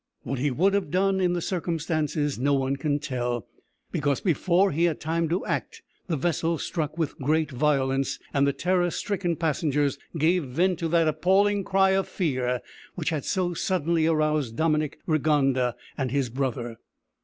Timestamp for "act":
5.45-5.83